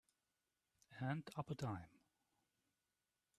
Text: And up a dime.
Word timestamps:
And 0.99 1.29
up 1.37 1.51
a 1.51 1.53
dime. 1.53 1.99